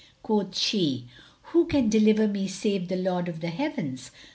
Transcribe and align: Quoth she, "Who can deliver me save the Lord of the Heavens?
Quoth 0.23 0.57
she, 0.57 1.05
"Who 1.51 1.67
can 1.67 1.87
deliver 1.87 2.27
me 2.27 2.47
save 2.47 2.87
the 2.87 2.95
Lord 2.95 3.29
of 3.29 3.39
the 3.39 3.49
Heavens? 3.51 4.09